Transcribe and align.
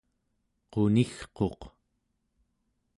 qunigquq 0.71 1.61